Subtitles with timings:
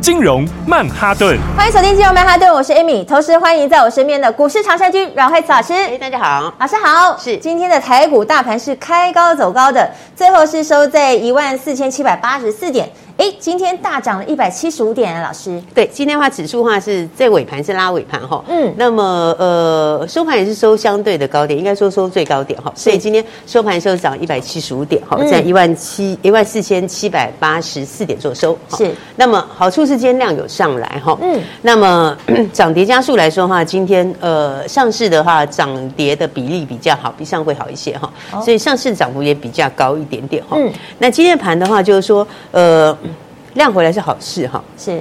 [0.00, 5.74] 金融曼哈顿，欢迎收听金融曼哈顿，我是 Amy，同时欢迎在我身边的股市常山君阮惠慈老师。
[5.74, 7.18] 哎，大家好，老师好。
[7.18, 12.88] 是今天的台股大盘是开高走高的，最后是收在一万四千七百八十四点。
[13.20, 15.62] 哎，今天大涨了一百七十五点啊，老师。
[15.74, 18.42] 对，今天的话指数的话是在尾盘是拉尾盘哈。
[18.48, 18.72] 嗯。
[18.78, 22.72] 那么呃收盘也是收相对的高点，应该说收最高点哈。
[22.74, 28.56] 所以今天收盘的时候涨一百七十五点哈，在一万七一万四千七百八十四点做收。
[28.70, 28.90] 是。
[29.16, 31.18] 那么好处是今天量有上来哈。
[31.20, 31.38] 嗯。
[31.60, 32.16] 那么
[32.54, 38.10] 涨跌加速来说的话，今天呃上市的话涨跌的比例比较好，比上会好一些哈。
[38.42, 40.56] 所以上市涨幅也比较高一点点哈。
[40.58, 40.72] 嗯。
[40.96, 42.96] 那今天盘的话就是说呃。
[43.54, 45.00] 量回来是好事哈，是。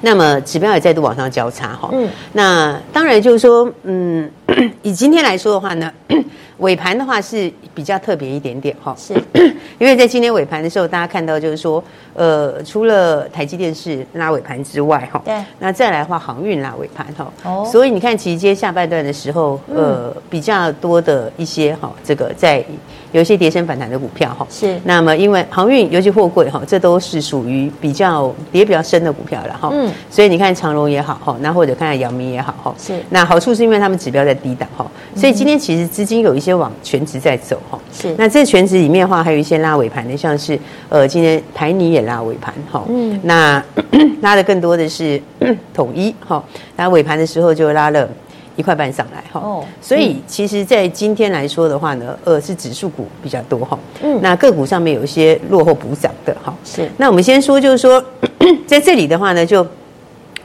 [0.00, 2.08] 那么指标也再度往上交叉哈，嗯。
[2.32, 4.28] 那当然就是说，嗯，
[4.82, 5.92] 以今天来说的话呢，
[6.58, 9.14] 尾盘的话是比较特别一点点哈，是。
[9.78, 11.82] 因为在今天尾盘的时候，大家看到就是说，
[12.14, 15.34] 呃，除了台积电是拉尾盘之外哈，对。
[15.58, 17.68] 那再来的话，航运拉尾盘哈，哦。
[17.70, 22.64] 所以你看，其实今天下半段的时候，呃，比较多的一些哈，这个在。
[23.12, 24.76] 有一些跌升反弹的股票哈，是。
[24.82, 29.70] 那么因为航运尤其货柜哈，这都是属于比较跌比较深的股票了哈。
[29.72, 29.88] 嗯。
[30.10, 32.74] 所以你看长荣也好哈，那或者看看阳明也好哈。
[32.76, 33.00] 是。
[33.10, 34.84] 那好处是因为他们指标在低档哈，
[35.14, 37.78] 所以今天其实资金有一些往全值在走哈。
[37.92, 38.12] 是。
[38.18, 42.84] 那这全值里面的话，还有一些拉尾盘的，像是呃今天台泥也拉尾盘哈。
[42.88, 43.18] 嗯。
[43.22, 43.62] 那
[44.22, 45.20] 拉的更多的是
[45.74, 46.42] 统一哈，
[46.76, 48.08] 拉尾盘的时候就拉了。
[48.56, 56.88] 一块半上来哈，哦，所以其实，在今天来说的话呢，呃，是指数股比较多哈，嗯，那个股上面有一些落后补涨的哈，是。
[56.96, 58.00] 那我们先说，就是说，
[58.64, 59.66] 在这里的话呢，就，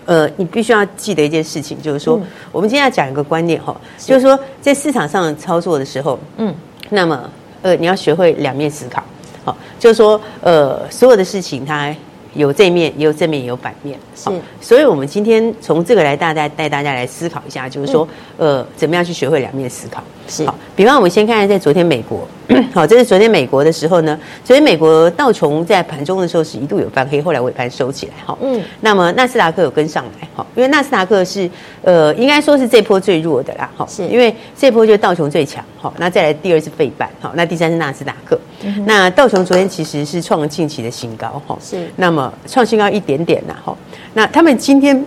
[0.05, 2.19] 呃，你必须要记得一件事情，就是说，
[2.51, 6.51] 我们今天要讲一个观念哈，就是说，在市场上操作的时候，嗯，
[6.89, 7.29] 那么，
[7.61, 9.03] 呃，你要学会两面思考，
[9.49, 11.95] 好，就是说，呃，所有的事情它。
[12.35, 13.97] 有这面，也有正面，也有反面。
[14.15, 14.29] 是，
[14.61, 18.07] 所以我们今天从这个来，大家带大家来思考一下，就是说，
[18.37, 20.03] 嗯、呃，怎么样去学会两面思考？
[20.29, 20.45] 是。
[20.45, 22.27] 好，比方我们先看在昨天美国，
[22.73, 28.61] 好，这是昨天美国的时候呢，昨天美国道琼在盘中的时候是一度有翻黑，后来尾盘收起来，哈，嗯。
[28.81, 31.49] 那么纳斯达克有跟上来，哈，因为纳斯达克是，
[31.81, 38.39] 呃，应该说是这波最弱的啦，哈，是因为这波就是道琼最强，好，那再来第二是费半，好，那第三是纳斯达克。
[38.61, 41.89] 嗯、那道琼昨天其实是创了近期的新高哈，是。
[41.95, 43.75] 那么创新高一点点呐哈。
[44.13, 45.05] 那他们今天、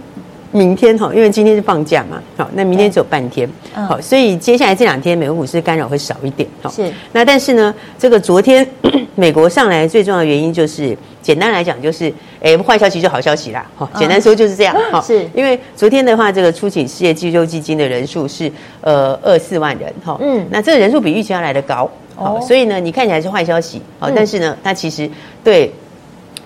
[0.52, 6.70] 明天哈，因为今天是放假嘛，好，那明天只有半天，好，所以接下来这两天美国股市干扰会少一点好。
[6.70, 6.92] 是。
[7.12, 8.66] 那但是呢，这个昨天
[9.16, 15.00] 美国上来最重要的原因就是，简单来讲就是，哎，坏消息就好消息啦，好，简单说就是这样 好。
[15.00, 15.26] 是。
[15.34, 18.52] 因为昨天的话，这个出请失业救济基金的人数是
[18.82, 21.90] 呃二四万人哈，嗯，那这个人数比预期要来的高。
[22.14, 25.10] 好，所以呢，你看起来是坏消息，好，但是呢，它其实
[25.42, 25.72] 对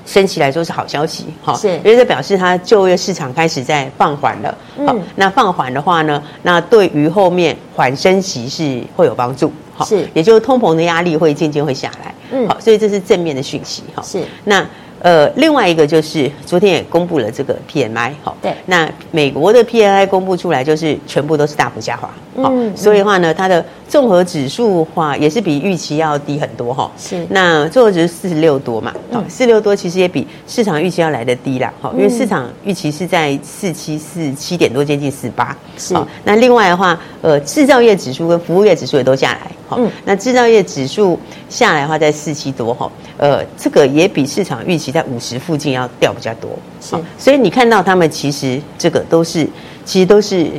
[0.07, 4.57] 升息来说是好消息，哈，是，因为这表示它就业市场开始在放缓了，
[4.87, 14.65] 好，那放缓的话呢，那对于后面缓升息是会有帮助，好，是，也就是通膨的压力会渐渐会下来，嗯，好，所以这是正面的讯息，哈，是，那。
[15.03, 41.17] 呃，另外一个就是昨天也公布了这个 PMI 哈，对，那美国的 PMI 公布出来就是全部都是大幅下滑，嗯，所以的话呢，它的综合指数话也是比预期要低很多哈，是，那综合指数四十六多嘛，嗯，四十六多其实也比市场预期要来得低啦，哈，因为市场预期是在四七四七点多，接近四八，是，那另外的话，呃，制造业指数跟服务业指数也都下来，嗯，那制造业指数
[41.49, 44.87] 下来的话在四七多哈，呃，这个也比市场预期。
[44.97, 46.49] 在五十附近要掉比较多，
[46.81, 49.47] 是，所以你看到他们其实这个都是，
[49.85, 50.51] 其实都是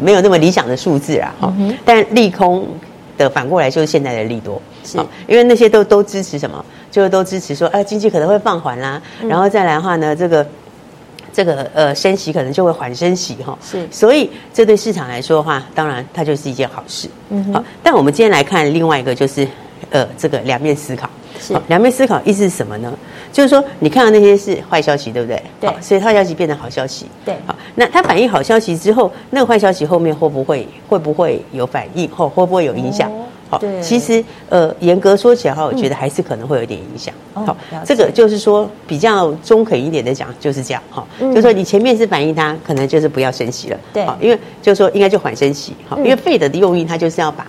[0.00, 1.76] 没有那么理想的数字啦，哈、嗯。
[1.84, 2.66] 但利空
[3.18, 4.98] 的反过来就是现在的利多，是，
[5.28, 10.46] 因为那些都都支持什么，就是都支持说，哎、呃，经济可能会放缓啦，嗯、然后再来的话呢，这个
[11.32, 17.62] 这个呃升息可能就会缓升息哈，是，所以这对市场来说的话，当然它就是一件好事，嗯，好。
[17.82, 19.46] 但我们今天来看另外一个，就是
[19.90, 21.08] 呃这个两面思考。
[21.40, 21.54] 是。
[21.68, 22.92] 两面思考，意思是什么呢？
[23.32, 25.42] 就是说，你看到那些是坏消息，对不对？
[25.60, 27.06] 对，所以坏消息变成好消息。
[27.24, 32.08] 对，好，那它反映好消息之后，那个坏消息后面会不会会不会有反应？
[32.10, 33.10] 或会不会有影响？
[33.48, 37.12] 好，其实呃，严格说起来哈，我觉得还是可能会有点影响。
[37.34, 40.80] 好，这个就是说比较中肯一点的讲，就是这样。
[40.88, 45.74] 哈，就是说你前面是反映它可能就是不要升息了，对，因为就是说应该就缓升息。
[45.88, 47.44] 好，因为 Fed 的用意，它就是要把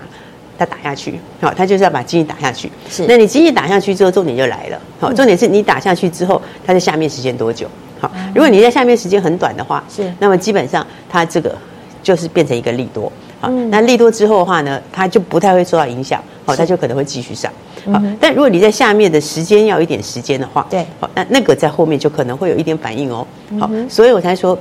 [0.62, 1.20] 它打下去。
[1.42, 2.72] 好，它就是要把经济打下去。
[2.88, 4.80] 是，那你经济打下去之后，重点就来了。
[5.00, 7.68] 好，重点是你打下去之后，它在下面时间多久？
[8.00, 11.56] 好，如果你在下面时间很短的话，是，那么基本上它这个
[12.04, 13.12] 就是变成一个利多。
[13.40, 17.52] 好，那利多之后的话呢，它就不太会受到影响，好，它就可能会继续上。
[17.92, 23.26] 好，但如果你在下面的时间要一点时间的话，对，好，那那个在后面就可能会有一点反应哦。
[23.60, 24.56] 好，所以我才说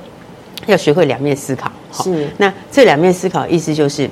[0.65, 1.71] 要学会两面思考。
[1.93, 4.09] 是，那这两面思考意思就是，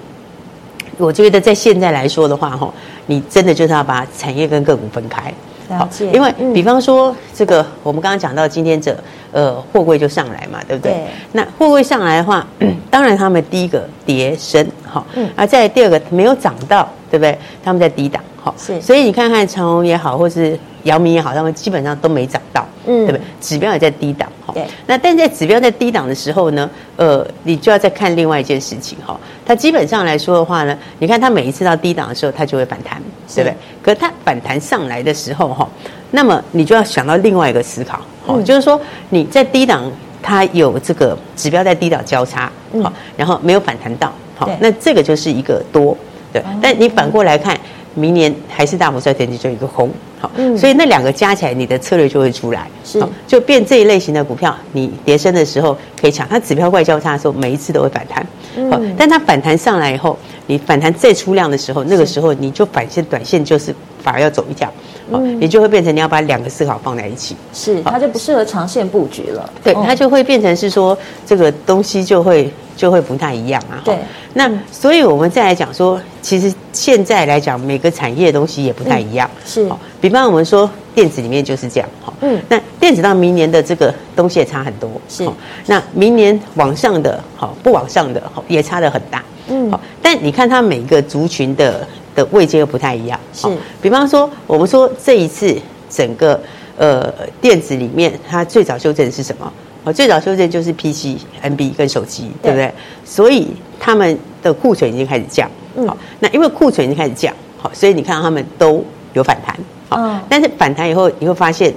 [0.99, 2.73] 我觉得在现在来说的话，哈，
[3.06, 5.33] 你真的就是要把产业跟个股分开。
[5.71, 8.97] 好，因为比方说这个，我们刚刚讲到今天这。
[9.31, 10.91] 呃，货柜就上来嘛，对不对？
[10.91, 12.47] 对，那货柜上来的话，
[12.91, 17.39] 当然他们第一个跌升，好，嗯，而再第二个没有涨到，对不对？
[17.62, 23.20] 他们在低档，好，是，所以你看看长荣也好，或是姚明也好，他们基本上都没涨到，嗯，对不对？
[23.40, 24.64] 指标也在低档，好，对。
[24.87, 33.02] 那但在指标在低档的时候呢，呃，你就要再看另外一件事情，哈，它基本上来说的话呢，你看它每一次到低档的时候，它就会反弹，
[33.35, 33.56] 对不对？
[33.82, 35.69] 可它反弹上来的时候，哈。
[36.11, 38.81] 那么你就要想到另外一个思考，好、嗯，就是说
[39.11, 39.85] 你在低档，
[40.23, 42.46] 它有这个指标在低档交叉，
[42.82, 45.94] 好、嗯，然后没有反弹到，好，那这个就是一个多，
[46.32, 46.43] 对。
[46.46, 47.55] 嗯、但你反过来看，
[47.94, 49.90] 明年还是大幅衰退，你就一个空，
[50.20, 58.23] 好，嗯、所以那两个加起来，你的策略就会出来，是，就变这一类型的股票，你跌升的时候可以抢，它指标外交叉的时候，每一次都会反弹，
[58.70, 64.73] 好，嗯、但它反弹上来以后，你反弹再出量的时候，那个时候你就反线短线就是反而要走一条。
[65.11, 69.50] 嗯，你就会变成你要把两个思考放在一起，是它就不适合长线布局了。
[69.64, 73.77] 对，它就会变成是说这个东西就会就会不太一样啊。
[73.85, 73.95] 对，
[74.33, 79.31] 那所以我们再来讲说，其实现在来讲每个产业的东西也不太一样。
[79.45, 79.69] 是，
[80.01, 82.11] 比方我们说电子里面就是这样哈。
[82.23, 84.89] 嗯，那电子到明年的这个东西也差很多。
[85.09, 85.29] 是，
[85.67, 89.23] 那明年往上的好不往上的好也差的很大。
[89.49, 91.87] 嗯，好，但你看它每个族群的。
[92.15, 93.47] 的位阶又不太一样，是，
[93.81, 95.57] 比方说，我们说这一次
[95.89, 96.41] 整个
[96.77, 99.53] 呃电子里面，它最早修正是什么？
[99.88, 102.73] 哦，最早修正就是 PC、NB 跟手机，对不对？
[103.05, 103.49] 所以
[103.81, 105.50] 他们的库存已经开始降，
[105.87, 109.56] 好，那因为库存已经开始降，好，所以你看到他们都有反弹，
[109.88, 111.73] 好，但是反弹以后你会发现。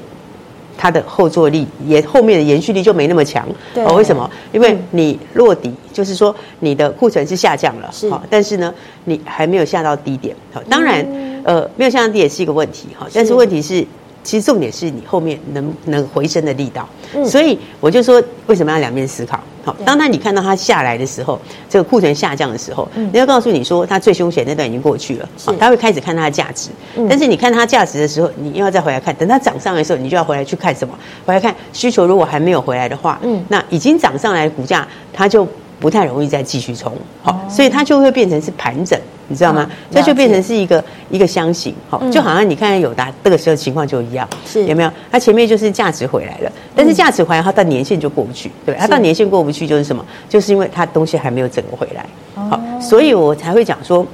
[0.77, 4.27] 它的后坐力也后面的延续力就没那么强，对哦，为什么？
[4.51, 8.73] 因为你落底，就是说你的库存是下降了，是，但是呢，
[9.03, 11.05] 你还没有下到低点，好，当然，
[11.43, 13.85] 呃，没有下到低点是一个问题，哈，但是问题是。
[14.23, 19.39] 其实重点是你后面能能回升的力道，嗯、所以我就说为什么要两面思考？
[19.63, 21.39] 好，当他你看到它下来的时候，
[21.69, 26.69] 这个库存下降的时候，嗯、你要告诉你说它最凶险那段已经过去了，是他会开始看它的价值。
[26.95, 30.93] 嗯、但是你看它价值的时候，你又要再回来看，等它涨上来的时候，你就要回来去看什么？
[31.25, 35.47] 回来看需求如果还没有回来的话，嗯，那已经涨上来的股价它就。
[35.81, 36.93] 不太容易再继续冲，
[37.23, 38.97] 好，所以它就会变成是盘整，
[39.27, 39.67] 你知道吗？
[39.89, 44.63] 这就变成是一个一个箱型，好，就好像你看看友达这个时候情况就一样，是。
[44.65, 44.91] 有没有？
[45.11, 50.05] 它前面就是价值回来了，但是价值回来它到年限就过不去，对，它到年限过不去就是什么？
[50.29, 52.05] 就是因为它东西还没有整个回来，
[52.35, 54.05] 好，所以我才会讲说，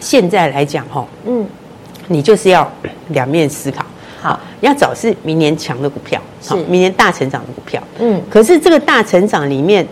[0.00, 1.46] 现在来讲哈，嗯，
[2.08, 2.68] 你就是要
[3.10, 3.86] 两面思考，
[4.20, 9.86] 好，要找是明年强的股票，好，明年大成长的股票，嗯，可是这个大成长里面。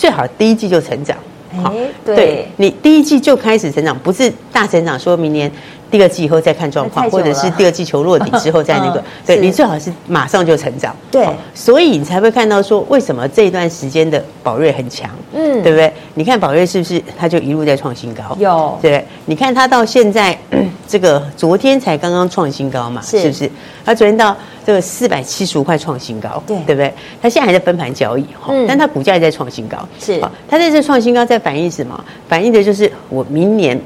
[0.00, 1.14] 最好第一季就成长，
[1.62, 5.52] 好，对，对你第一季就开始成长，不是大成长，说明年
[5.90, 15.92] 第二季以后再看状况，或者是第二季球落底之后再那个，对你最好是马上就成长，对，所以你才会看到说为什么这一段时间的宝瑞很强，嗯，对不对？
[16.14, 18.36] 你看宝瑞是不是它就一路在创新高？
[18.38, 20.38] 有，对，你看它到现在
[20.86, 23.50] 这个昨天才刚刚创新高嘛，是不是？
[23.84, 24.36] 它昨天到。
[24.62, 26.92] 这个四百七十五块创新高，对对不对？
[27.20, 30.20] 它现在还在分盘交易哈，但它股价也在创新高，是。
[30.48, 31.98] 它在这创新高在反映什么？
[32.28, 33.80] 反映的就是我明年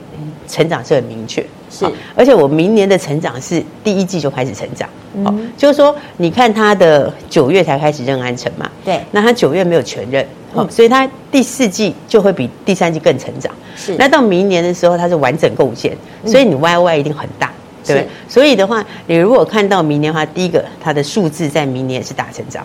[0.49, 1.87] 成长是很明确，是。
[2.15, 9.01] 而且我明年的成长是第一季就开始成长，嗯，就是说你看他的九月才开始认安成嘛，对。
[9.11, 13.95] 那他九月没有全认，好，所以他第四季就会比第三季更成长，是。
[13.97, 17.53] 那到明年的时候，它是完整贡献，所以你 Y Y 一定很大。
[17.87, 22.65] 对，是所以的话，你如果看到明年的话，第一个它的数字在明年也是大成长。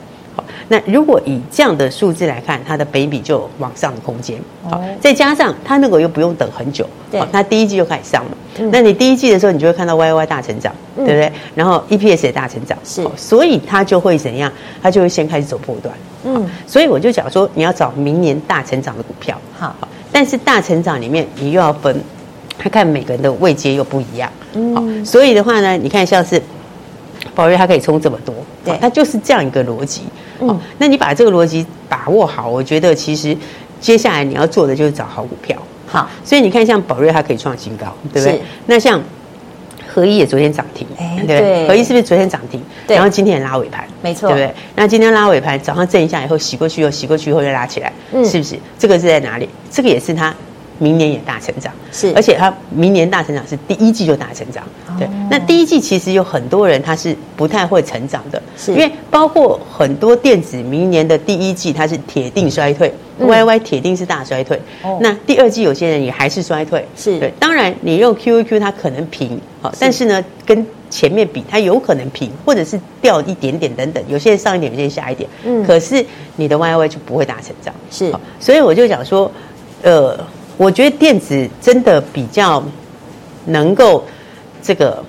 [0.69, 4.39] 好，那如果以这样的数字来看，它的本益比就有往上的空间。
[4.63, 8.31] 好，再加上它那个又不用等很久，对，它第一季就开始上了。
[8.59, 11.31] 嗯、那你第一季的时候，你就会看到 Y Y 大成长，嗯、对不对？
[11.55, 14.51] 然后 E P S 也大成长，是，所以它就会怎样？
[14.81, 15.95] 它就会先开始走波段。
[16.23, 19.39] 嗯，所以我就讲说，你要找明年大成长的股票。
[19.57, 19.75] 好，
[20.11, 21.99] 但是大成长里面你又要分。
[22.61, 26.41] 他看每个人的位阶又不一样，嗯，好，所以的话呢，你看像是
[27.35, 28.33] 宝瑞，它可以冲这么多，
[28.63, 30.03] 对，它就是这样一个逻辑，
[30.39, 33.35] 嗯，那你把这个逻辑把握好，我觉得其实
[33.79, 35.57] 接下来你要做的就是找好股票，
[35.87, 38.41] 好，所以你看像宝瑞，它可以创新高，对不对？
[38.65, 39.01] 那像。
[39.91, 42.61] 合一也昨天涨停，哎，对，合一是不是昨天涨停？
[42.85, 44.55] 对，然后今天也拉尾盘，没错，对不对？
[44.75, 48.55] 那今天拉尾盘，早上震一下以后洗过去，又洗过去以后又拉起来，嗯，是不是？
[48.77, 49.49] 这个是在哪里？
[49.71, 50.33] 这个也是它
[50.79, 54.63] 明年也大成长，是，而且它明年大成长是第一季就大成长，
[54.97, 55.07] 对。
[55.29, 62.91] 那第一季其实有很多人他是不太会成长的，是因为包括很多电子明年的第一季它是铁定衰退。
[63.19, 67.33] Y Y 铁定是大衰退，哦、那第二季有些人也还是衰退，是对。
[67.37, 74.01] 当然，你用 Q Q 它可能平，好，但是呢，跟前面比，它有可能平，或者是掉一点点等等。
[74.07, 75.61] 有些人上一点，有些人下一点，嗯。
[75.65, 76.05] 可是
[76.37, 78.09] 你的 Y Y 就不会大成长，是。
[78.39, 79.29] 所以我就讲说，
[79.81, 80.17] 呃，
[80.59, 82.61] 我觉得电子真的比较
[83.45, 84.03] 能够
[84.61, 85.01] 这个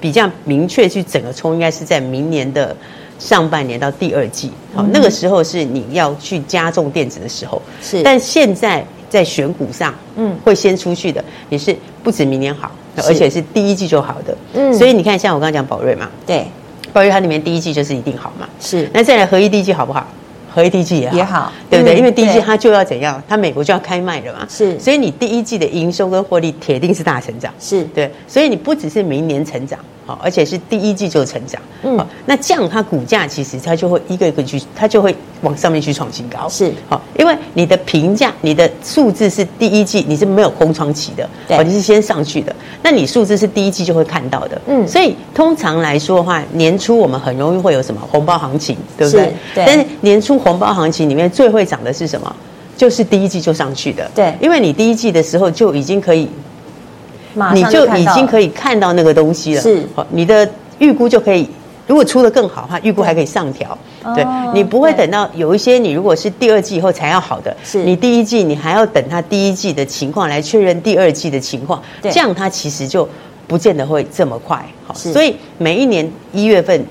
[0.00, 2.74] 比较明确去整个冲，应该是在明年的。
[3.18, 8.02] 上半年到第二季，好，那个时候是你要去加重电子的时候，是。
[8.02, 12.72] 但现在在选股上，嗯，会先出去的，也是不止明年好，
[13.06, 14.74] 而且是第一季就好的，嗯。
[14.74, 16.44] 所以你看，像我刚刚讲宝瑞嘛，对，
[16.92, 18.90] 宝瑞它里面第一季就是一定好嘛，是。
[18.92, 20.04] 那再来合一第一季好不好？
[20.52, 21.96] 合一第一季也好，也好，对不对？
[21.96, 23.20] 因为第一季它就要怎样？
[23.26, 24.78] 它美国就要开卖了嘛，是。
[24.78, 28.10] 所以你第一季的营收跟获利铁定是大成长，是对。
[28.28, 29.78] 所以你不只是明年成长。
[30.04, 49.32] 好，而且是第一季就成长，嗯，那这样它股价其实它就会一个一个去，它就会往上面去创新高，是，好，因为你的评价，你的数字是第一季你是没有空窗期的，对，你是先上去的，那你数字是第一季就会看到的，嗯，所以通常来说的话，年初我们很容易会有什么红包行情，对不对？
[49.54, 52.34] 对，但是年初红包行情里面最会涨的是什么？
[52.76, 56.28] 就是第一季就上去的，对，因为你第一季的时候就已经可以。
[57.54, 60.48] 你就已经可以看到那个东西了，是，好你的
[60.78, 61.48] 预估就可以，
[61.86, 63.76] 如果出的更好的话，预估还可以上调，
[64.14, 64.24] 对，
[64.54, 67.82] 你不会等到有一些你如果是第二季以后才要好的，是。
[67.84, 73.08] 你第一季你还要等它第一季的情况来确认第二季的情况，这样它其实就
[73.46, 76.84] 不见得会这么快，好，所以每一年一月份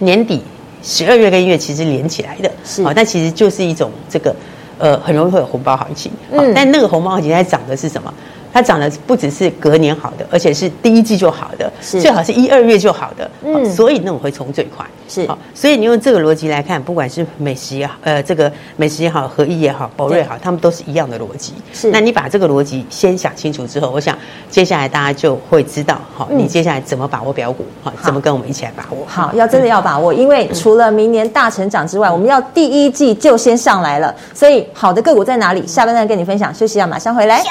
[0.00, 0.42] 年底
[0.82, 4.34] 十二月跟一月其实连起来的，是，好，但其实就是一种这个
[4.78, 8.12] 呃很容易会有红包行情，嗯，但那个红包行情在涨的是什么？
[8.52, 21.90] 它涨的不只是隔年好的，而且是第一季就好的，是最好是一二月就好的，嗯，所以那种会冲最快，是好，所以你用这个逻辑来看，不管是美食也好，呃，这个美食也好，合一也好，宝瑞也好，他们都是一样的逻辑，是。
[21.90, 24.16] 那你把这个逻辑先想清楚之后，我想
[24.50, 29.04] 接下来大家就会知道，好，你接下来怎么把握表股，好，怎么跟我们一起来把握？
[29.06, 35.66] 好，要真的要把握，因为除了明年大成长之外，我们要第一季就先上来了，所以好的个股在哪里？
[35.66, 37.42] 下半段跟你分享，休息一下，马上回来。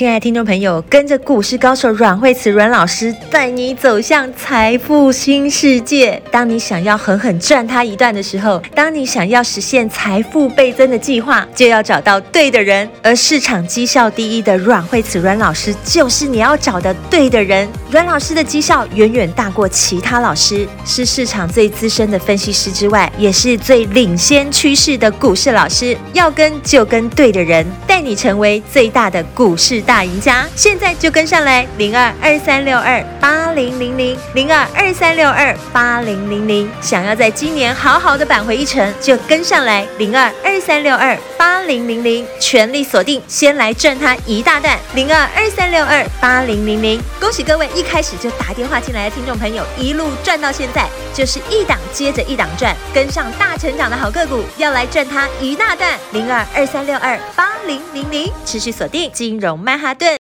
[0.00, 6.22] 亲爱的听众朋友，跟着股市高手阮慧慈阮老师带你走向财富新世界。
[6.30, 12.88] 当你想要狠狠赚他一段的时候，当你想要实现财富倍增的计划，就要找到对的人。
[13.02, 17.68] 而市场绩效第一的阮慧慈阮老师，就是你要找的对的人。
[17.90, 25.94] 阮老师的绩效远远大过其他老师，是市场最资深的分析师之外，也是最领先趋势的股市老师。
[26.14, 36.70] 要跟就跟对的人，带你成为最大的股市大赢家，现在就跟上来，零二二三六二八零零零零二二三六二八零零零。
[36.80, 47.02] 想要在今年好好的扳回一城，就跟上来，零二二三六二八零零零，全力锁定，先来赚他一大段，零二二三六二八零零零。
[47.18, 60.16] 恭喜各位一开始就打电话进来的听众朋友，一路赚到现在，就是一档接着一档赚，跟上大成长的好个股，要来赚他一大段，零二二三六二八零零零，持续锁定金融曼哈顿。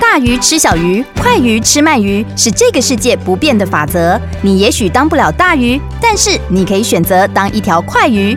[0.00, 4.20] 大鱼吃小鱼，快鱼吃慢鱼，是这个世界不变的法则。
[4.42, 8.36] 你也许当不了大鱼，但是你可以选择当一条快鱼。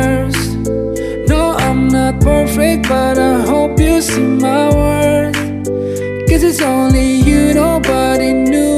[2.57, 5.35] but I hope you see my worth.
[6.27, 8.70] Cause it's only you, nobody knew.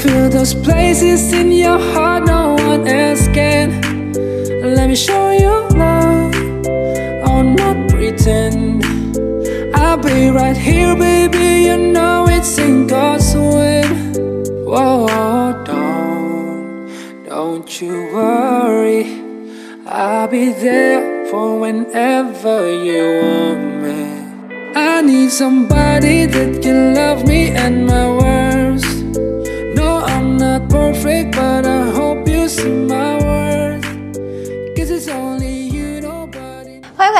[0.00, 3.68] fill those places in your heart no one else can.
[4.76, 6.34] Let me show you love,
[7.28, 8.84] I'll not pretend.
[9.74, 13.92] I'll be right here, baby, you know it's in God's will.
[14.70, 19.04] Whoa, don't, don't you worry,
[19.86, 22.56] I'll be there for whenever
[22.88, 24.00] you want me.
[24.74, 28.39] I need somebody that can love me and my world.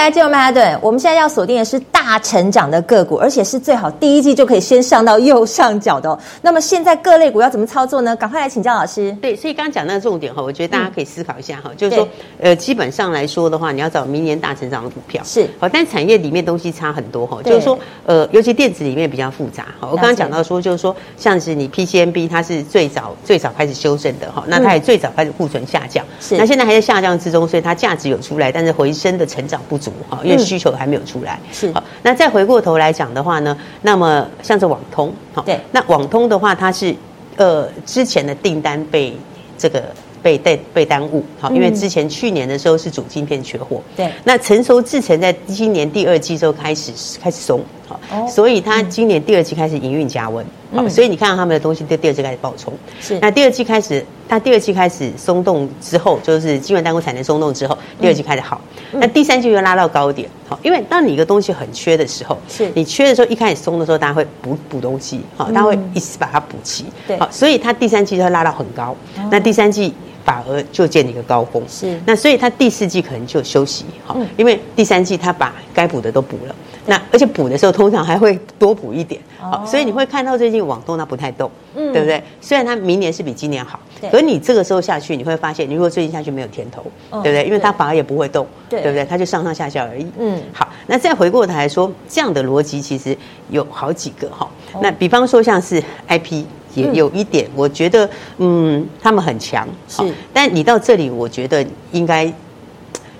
[0.00, 6.18] 来进入曼哈顿，我们现在要锁定的是大成长的个股，而且是最好第一季就可以先上到右上角的哦。
[6.42, 8.14] 那么现在各类股要怎么操作呢？
[8.16, 9.12] 赶快来请教老师。
[9.20, 12.08] 对，所以刚刚讲那个重点哈，我觉得大家可以思考一下哈，嗯、就是说，
[12.40, 19.88] 呃，基本上来说的话，你要找明年大成长的股票是好，但产业里面东西差很多哈，就是说，呃，尤其电子里面比较复杂哈。
[19.90, 31.82] 我刚刚讲到说，就是说，像是你 PCMB 它是最早最早开始修正的哈，那它也最早开始库存下降，是、嗯，那现在还在下降之中，所以它价值有出来，但是回升的成长不足哈，因为需求还没有出来，是好。
[32.02, 36.94] 那再回过头来讲的话呢，那么像是网通，好，对，那网通的话，它是
[37.36, 39.14] 呃之前的订单被
[39.58, 39.82] 这个
[40.22, 54.04] 被被被耽误，好，因为之前去年的时候是主晶片缺货，对，那成熟制程在今年第二季之后开始开始松，好，所以它今年第二季开始营运加温，好，所以你看到他们的东西，第第二季开始爆冲，是，那第二季开始。
[54.28, 58.60] 它第二季开始松动之后，就是晶圆代工产能松动之后，第二季开始好。
[58.92, 69.92] 那、嗯、第三季又拉到高点，好，因为当你一个东西很缺的时候，是你缺的时候，一开始松的时候，大家会补补东西，好，大家会一直把它补齐，对，好，所以它第三季就会拉到很高，哦、那第三季
[70.24, 76.54] 反而就见了一个高峰，是，那所以它第四季可能就休息，好，嗯、因为第三季它把该补的都补了。
[76.86, 82.22] 那而且补的时候，通常还会多补一点，好，所以你会看到最近网通它不太动，嗯，对不对？
[82.40, 86.82] 虽然它明年是比今年好，对，可你这个时候下去，你会发现，你如果最近下去没有甜头，
[87.22, 87.44] 对不对？
[87.44, 89.04] 因为它反而也不会动，对不对？
[89.04, 90.40] 它就上上下下而已，嗯。
[90.52, 93.16] 好，那再回过头来说，这样的逻辑其实
[93.50, 94.48] 有好几个哈。
[94.80, 100.02] 那比方说像是 IP 也有一点，我觉得嗯，他们很强，是。
[100.32, 102.32] 但你到这里，我觉得应该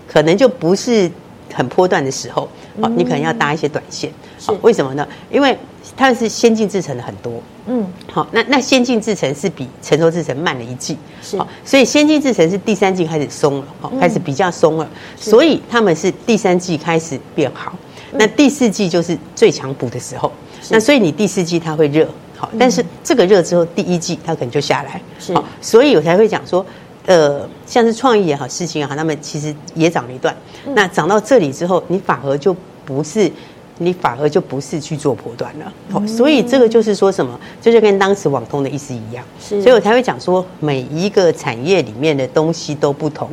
[0.09, 1.11] 可能就不是
[1.55, 2.49] 很波段的时候。
[2.81, 4.11] 好，你可能要搭一些短线，
[4.47, 5.07] 好，为什么呢？
[5.31, 5.55] 因为
[5.97, 7.33] 它是先进制程的很多，
[7.67, 10.97] 嗯，好，那那先进制程是比成熟制程慢了一季，
[11.37, 17.75] 好，所以先进制程是第三季开始松了，好，开始比较松了，所以他们是第三季开始变好，
[18.13, 20.33] 那第四季就是最强补的时候，
[20.71, 25.03] 那所以你第四季它会热，好，但是这个热之后第一季它可能就下来，
[25.35, 26.65] 好，所以我才会讲说。
[27.07, 30.37] 呃，像是创意也好，事情也好，他们其实也涨了一段。
[30.67, 33.31] 嗯、那涨到这里之后，你反而就不是，
[33.79, 35.73] 你反而就不是去做波段了。
[35.95, 39.25] 嗯、所以这个就是说什么，这就跟当时网通的意思一样。
[39.41, 43.31] 是，所以我才会讲说，每一个产业里面的东西都不同。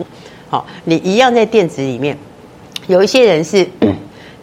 [0.49, 2.17] 好，你一样在电子里面，
[2.87, 3.67] 有一些人是。
[3.81, 3.95] 嗯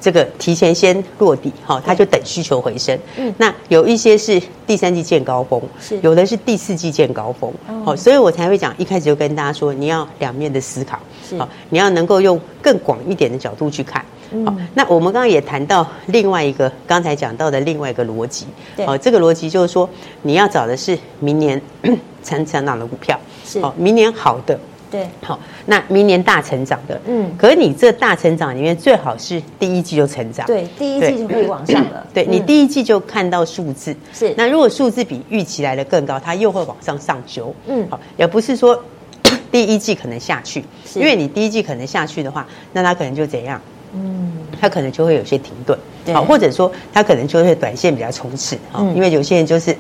[0.05, 2.99] 这个提前先落底，哈，他就等需求回升。
[3.17, 7.51] 嗯，那有一些是第三季见高峰，是有的是第四季见高峰。
[7.83, 10.99] 好，所以我才会讲一开始就跟大家说，你要两面的思考，
[11.39, 14.05] 好，你要能够用更广一点的角度去看。
[14.45, 18.45] 好，那我们刚刚也谈到另外一个刚才讲到的另外一个逻辑，
[18.85, 19.89] 好，这个逻辑就是说
[20.21, 21.59] 你要找的是明年
[22.23, 24.61] 成长的股票，是好，明年好的。
[24.95, 38.81] 对，好，那明年大成长的，嗯，可是你这大成长里面最好是第一季就成长，对，第一季就可以往上了，对，你第一季就看到数字，是，那如果数字比预期来的更高，它又会往上上修，嗯，好，也不是说
[39.51, 43.61] 第一季可能下去，因为你第一季可能下去的话，那它可能就怎样？
[43.97, 45.77] 嗯，它可能就会有些停顿，
[46.13, 49.77] 好，或者说它可能就会短线比较冲刺，好，因为有些人就是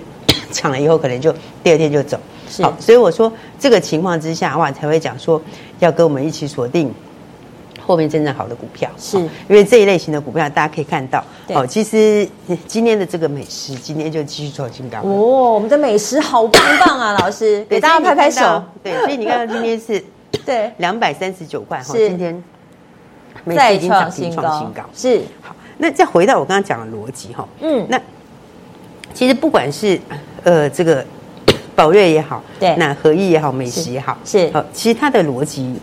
[0.54, 2.18] 抢了以后，可能就第二天就走，
[2.62, 5.42] 好，所以我说这个情况之下，哇，才会讲说
[5.80, 6.90] 要跟我们一起锁定。
[7.86, 9.18] 后面真正好的股票，是。
[9.18, 12.26] 因为这一类型的股票，大家可以看到，哦，其实
[12.66, 15.00] 今天的这个美食，今天就继续创新高。
[15.00, 18.64] 哦，我们的美食好棒棒啊，老师，给大家拍拍手。
[18.82, 20.02] 对，所以你看到今天是，
[20.46, 22.42] 对，两百三十九块哈，今天
[23.54, 25.20] 再创新高，是。
[25.42, 28.00] 好，那再回到我刚刚讲的逻辑哈，嗯，那
[29.14, 29.98] 其实不管是
[30.42, 31.04] 呃这个
[31.74, 35.74] 宝瑞也好，对，那合意也好，美食也好，是，好，其实它的逻辑。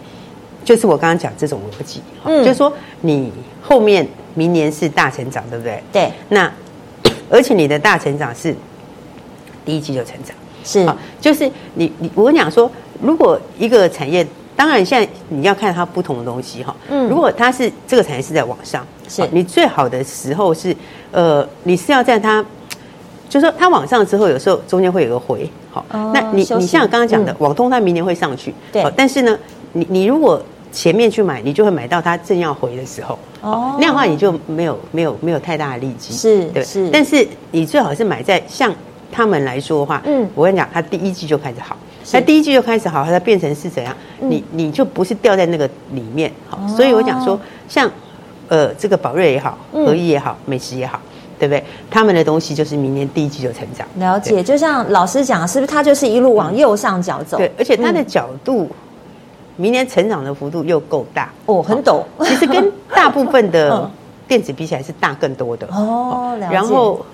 [0.63, 5.81] 就是我刚刚讲这种逻辑，嗯，就是说你后面明年是大成长，对不对？
[5.91, 6.11] 对。
[6.29, 6.49] 那
[7.31, 8.55] 而且你的大成长是
[9.65, 10.87] 第一季就成长，是。
[11.19, 20.75] 就是你你我跟你讲说，如果一个产业，当然现在你要看它不同的东西哈，嗯，如果它是这个产业是在往上，是你最好的时候是
[21.11, 22.45] 呃，你是要在它，
[23.31, 29.39] 就是说它往上之后，有时候中间会有个回，好，那你你像我刚刚讲的，网通它明年会上去，对，但是呢，
[29.71, 36.89] 你你如果前面去买，你就会买到它正要回的时候，哦，那样的话你就没有没有没有太大的利基，是，对，是。
[36.89, 38.69] 但是你最好是买在像
[39.09, 41.77] 他们来说的话，嗯，我跟你讲，它第一季就开始好，
[42.11, 43.95] 那第一季就开始好，它变成是怎样？
[44.19, 47.39] 你你就不是掉在那个里面，好，所以我讲说，
[47.69, 47.89] 像
[48.49, 50.99] 呃这个宝瑞也好，合一也好，美食也好，
[51.41, 51.63] 对不对？
[51.89, 53.87] 他们的东西就是明年第一季就成长。
[53.97, 57.37] 了解，就像老师讲，是不是它就是一路往右上角走？
[57.37, 58.69] 对，而且它的角度。
[59.57, 62.01] 明年成长的幅度又够大哦，很陡。
[62.23, 63.87] 其实跟 大部分的
[64.27, 66.35] 电子比起来是大更多的哦。
[66.39, 67.05] 然后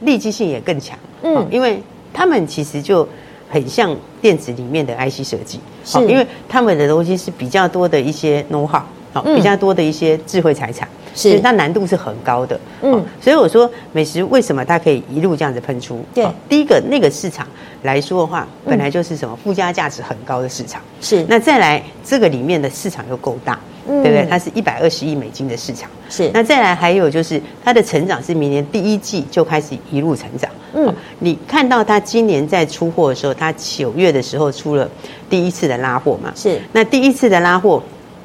[0.00, 3.08] 利基性也更强，嗯，因为他们其实就
[3.48, 10.86] 很像电子里面的 IC 设计，是，因为他们的东西是比较多的一些 know-how，好，比较多的一些智慧财产。
[11.14, 12.58] 是，所以它难度是很高的。
[12.82, 16.04] 嗯，所以我说美食为什么它可以一路这样子喷出？
[16.12, 17.46] 对，第一个那个市场
[17.82, 20.82] 来说的话，本来就是什么附加价值很高的市场。
[21.00, 24.26] 是，那再来这个里面的市场又够大，对不对？
[24.28, 25.88] 它是一百二十亿美金的市场。
[26.10, 30.50] 是，那再来还有就是它的成长是明年第一季就开始一路成长。
[30.74, 34.88] 嗯，你看到它今年在出货的时候，它九月的时候出了
[35.30, 36.32] 第一次的拉货嘛？
[36.34, 37.82] 是，那第一次的拉货。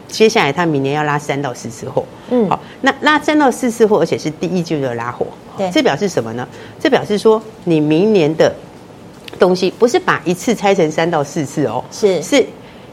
[0.10, 5.26] 接下来他明年要拉三到四次货，嗯，好，那拉三到四次货，而且是第一季就拉货，
[5.58, 6.48] 对，这表示什么呢？
[6.80, 8.54] 这表示说你明年的
[9.38, 12.44] 东西不是把一次拆成三到四次哦，是，是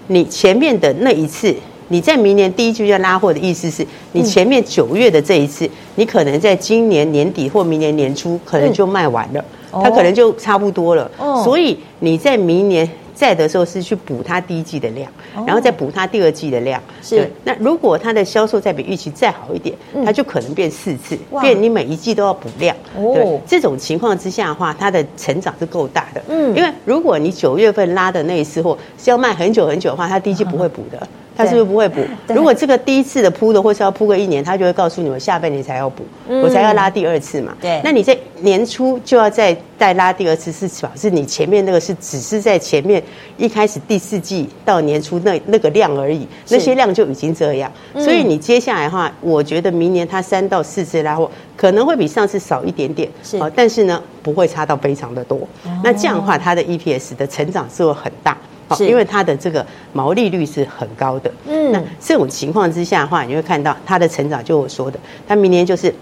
[0.09, 1.55] 你前面的那一次，
[1.89, 11.11] 你在明年第一季要拉货的意思是你前面九月的这一次，你可能在今年年底或明年年初可能就卖完了，它可能就差不多了，
[11.43, 12.87] 所以你在明年。
[13.17, 15.11] 在的时候是去补它第一季的量，
[15.47, 16.81] 然后再补它第二季的量。
[17.03, 19.75] 是，那如果它的销售再比预期再好一点，
[20.05, 22.77] 它就可能变四次，变你每一季都要补量。
[22.95, 26.23] 对，这种情况之下的话，它的成长是够大的。
[26.29, 31.09] 嗯，因为如果你九月份拉的那一次货是要卖很久很久的话，它第一季不会补的。
[31.37, 32.01] 他是不是不会补？
[32.29, 37.55] 如果这个第一次的铺的，或是要铺个一年，他就会告诉你们下半年才要补，我才要拉第二次嘛。
[37.61, 43.03] 对，那你在年初就要再再拉第二次，是表示你前面那个是只是在前面
[43.37, 47.71] 一开始第四季到年初那那个量而已，那些量就已经这样。
[47.95, 55.41] 所以你接下来的话，我觉得明年它三到四次拉货可能会比上次少一点点，是，但是呢不会差到非常的多。
[55.85, 58.37] 那这样的话，它的 EPS 的成长是会很大。
[58.75, 58.87] 是。
[58.87, 64.99] 因为它的这个毛利率是很高的，嗯，那这种情况之下的话，你会看到它的成长，就我说的，
[65.29, 65.95] 它明年就是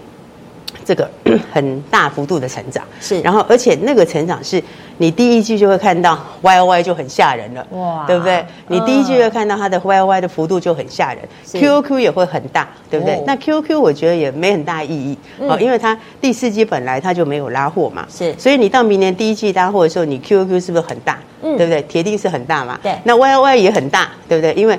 [0.85, 1.09] 这个
[1.51, 4.63] 很大幅度的成长，是，然后而且那个成长是
[4.97, 8.45] 你第一季就会看到 Y O Y 就很吓人了，哇，对不对？
[8.67, 13.19] 你第一季就会看到它的 Y O Y 的幅度就很吓人，Q O Q 也会很大，对不对？
[13.25, 21.17] 那 Q O Q 我觉得也没很大意义，哦，因为它第四季本来它就没有拉货嘛，是，所以你到明年第一季拉货的时候，你 Q O Q 是不是很大？
[21.41, 21.81] 嗯，对不对？
[21.83, 22.79] 铁定是很大嘛。
[22.83, 24.53] 对，那 Y O Y 也很大，对不对？
[24.53, 24.77] 因为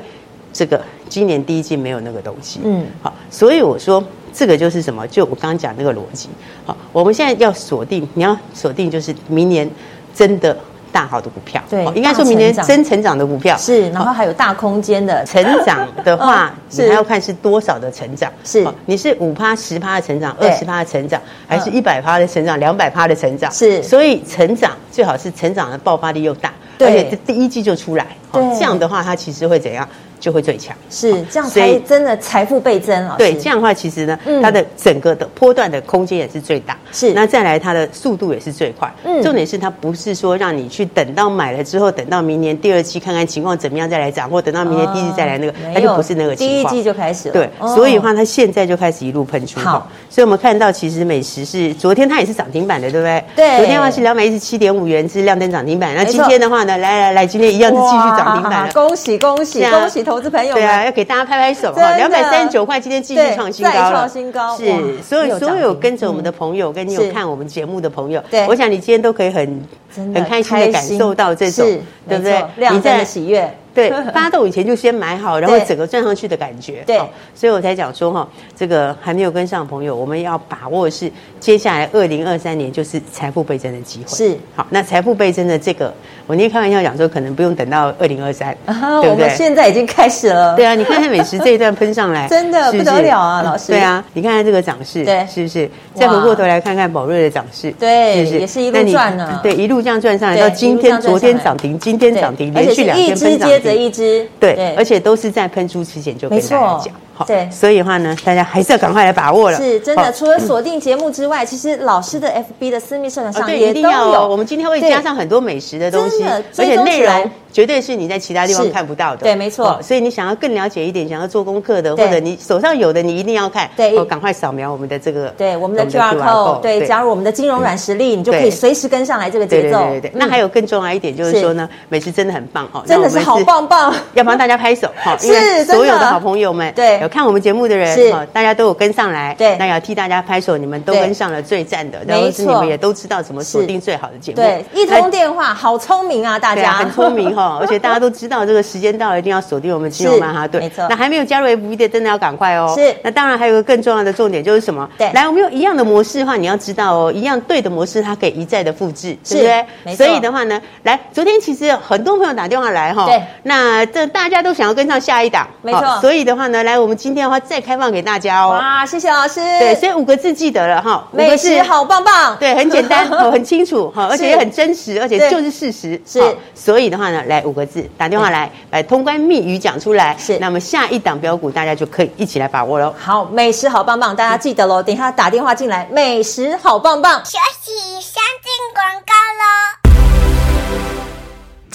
[0.52, 2.60] 这个今年第一季没有那个东西。
[2.64, 4.02] 嗯，好，所以我说
[4.36, 5.06] 这个就是什么？
[5.08, 6.28] 就我刚刚讲那个逻辑。
[6.66, 9.68] 好，我们现在要锁定，你要锁定就是明年
[10.14, 10.54] 真的
[10.92, 11.62] 大好的股票。
[11.70, 18.30] 对，应该说明年真成长的股票是，然后还有大空间的成长的话， 你还要看是多少的成长。
[18.44, 21.18] 是，你是五趴、十趴的成长，二十趴的成长，
[21.48, 23.50] 还是一百趴的成长，两百趴的成长？
[23.50, 26.52] 是，所以成长最好是成长的爆发力又大。
[26.78, 29.88] 对，而且第一季就出来，好，这样的话它其实会怎样？
[30.18, 33.14] 就会最强，是这样才真的财富倍增了！
[33.18, 36.76] 对，这样的话其实呢，它的整个的波段的空间也是最大。
[36.90, 38.90] 是，那再来它的速度也是最快。
[39.04, 46.72] 嗯，重点是它不是说让你去等到买了之后，等到明年第二季看看情况怎么样再来涨，或等到明年第一季再来那个，它就不是那个情况。
[46.72, 47.34] 第一季就开始了。
[47.34, 49.60] 对，所以的话它现在就开始一路喷出。
[49.60, 53.22] 好，所以我们看到其实美食是昨天它也是涨停板的，对不对？
[53.36, 53.56] 对。
[53.58, 58.66] 昨天的话是两百一十七点五元是亮灯涨停板，那今天的话呢，来来来，今天一样是继续涨停板。
[58.72, 60.54] 恭喜恭喜恭喜投资朋友！
[60.54, 60.86] 对啊。
[60.86, 64.64] 要给大家拍拍手哈，两百三十九块，今天继续创新高了，新高是，
[65.02, 69.62] 所有所有跟着我们的朋友，跟你有看我们节目的朋友，对，我想你今天都可以很
[69.94, 71.66] 很开心的感受到这种，
[72.08, 72.42] 对不对？
[72.56, 73.54] 亮灯的喜悦。
[73.76, 76.82] 对， 发动以前就先买好，然后整个赚上去的感觉。
[76.86, 76.98] 对，
[77.34, 84.16] 所以我才讲说哈，这个还没有跟上的朋友，我们要把握的是接下来二零二三年就是财富倍增的机会。
[84.16, 85.92] 是，好，那财富倍增的这个，
[86.26, 89.28] 我那天开玩笑讲说，可能不用等到二零二三， 对不对？
[89.36, 90.54] 现在已经开始了。
[90.56, 93.72] 对啊，你看看美食这一段喷上来，真的不得了啊，老师。
[93.72, 95.68] 对啊，你看看这个涨势，对，是不是？
[95.94, 98.40] 再回过头来看看宝瑞的涨势，对，是不是？
[98.40, 99.40] 也是一路赚呢。
[99.42, 103.16] 对，一路这样赚上来，到今天，昨天涨停，今天涨停，连续两天。
[103.66, 106.94] 这一支，对，而且都是在喷出之前就跟大家讲。
[107.26, 109.56] 对，所以的话呢，大家还是要赶快来把握了。
[109.56, 112.28] 是真的，除了锁定节目之外，其实老师的
[112.60, 114.28] FB 的私密社团上也都有。
[114.28, 116.22] 我们今天会加上很多美食的东西，
[116.58, 119.22] 而且内容绝对是你在其他地方看不到的。
[119.22, 119.80] 对，没错。
[119.80, 123.66] 所以你想要更了解一点，想要做功课的，或者你手上有的，你一定要看。
[123.74, 129.78] 对，赶快扫描我们的这个，对，我们的 QR code，对，加入我们的金融软实力，你就可以随时跟上来这个节奏。
[129.78, 130.12] 对对对。
[130.14, 137.96] 那还有更重要一点就是说呢，美食真的很棒哦，真的是好棒棒，要帮大家拍手哈，因为所有的好朋友们，对，有看我们节目的人。
[137.96, 144.36] 是，大家都有跟上来，对，那要替大家拍手，你们都跟上了最赞的，然后是你们也都知道怎么锁定最好的节目。
[144.36, 150.62] 对，一通电话，好聪明啊，大家很聪明哈，而且大家都知道这个时间到了，一定要锁定我们金融曼哈顿。
[150.62, 152.74] 没错，那还没有加入 FB 的，真的要赶快哦。
[152.76, 154.88] 是，那当然还有个更重要的重点就是什么？
[154.98, 159.64] 对，来，我们用一样的模式的话，你要知道哦，一样对的模式，它可以一再的复制，是不是？
[159.84, 160.04] 没错。
[160.04, 166.00] 所以的话呢，来，昨天其实很多朋友打电话来哈，对，那这大家都想要跟上下一档，没错。
[166.00, 168.50] 所以的话呢，来，我们今天的话再开放给大家哦。
[168.50, 169.40] 哇，谢谢老师。
[169.58, 172.36] 对，所以五个字记得了哈，美食好棒棒。
[172.38, 176.00] 对，很简单， 很清楚哈，而且也很真实，而且就是事实。
[176.06, 176.20] 是，
[176.54, 180.16] 所以的话呢，来五个字，打电话来，把通关密语讲出来。
[180.18, 182.94] 是，那么下一档标股大家就可以一起来把握喽。
[182.98, 184.82] 好，美食好棒棒，大家记得喽。
[184.82, 187.24] 等一下打电话进来，美食好棒棒。
[187.24, 189.85] 休息，先进广告喽。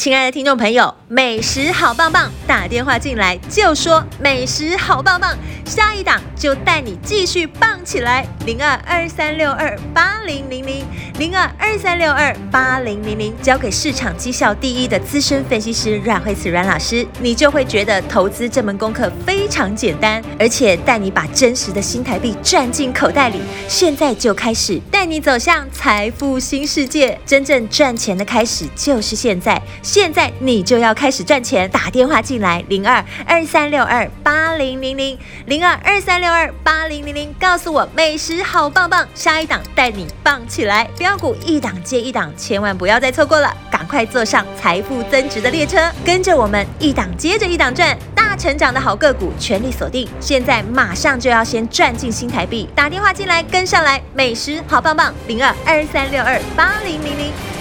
[0.02, 8.26] 亲爱的听众朋友，美食好棒棒，打电话进来就说美食好棒棒，下一档就带你继续棒起来。
[8.48, 10.84] 零二二三六二八零零零
[11.20, 23.40] 零二二三六二八零零零，交给市场绩效第一的资深分析师阮慧慈阮老师，你就会觉得投资这门功课非常简单，而且带你把真实的新台币赚进口袋里。
[23.68, 29.62] 现在就开始带你走向财富新世界，真正赚钱的开始就是现在。
[29.91, 57.61] 现在你就要开始赚钱，打电话进来零二二三六二八零零零零二二三六二八零零零，告诉我美食好棒棒，下一档带你棒起来，标股一档接一档，千万不要再错过了，赶快坐上财富增值的列车，跟着我们一档接着一档赚，大成长的好个股全力锁定，现在马上就要先赚进新台币，打电话进来跟上来，美食好棒棒零二二三六二八零零零。